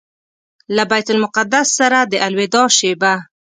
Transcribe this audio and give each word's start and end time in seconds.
له 0.75 0.83
بیت 0.91 1.07
المقدس 1.13 1.67
سره 1.79 1.99
د 2.11 2.13
الوداع 2.25 2.67
شېبه. 2.77 3.13